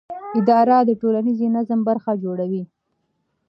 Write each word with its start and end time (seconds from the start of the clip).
اداره 0.39 0.77
د 0.83 0.89
ټولنیز 1.01 1.39
نظم 1.55 1.79
برخه 1.89 2.11
جوړوي. 2.23 2.63